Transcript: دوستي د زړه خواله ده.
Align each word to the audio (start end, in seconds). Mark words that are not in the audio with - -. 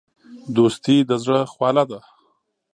دوستي 0.55 0.97
د 1.09 1.11
زړه 1.23 1.39
خواله 1.51 1.83
ده. 1.91 1.99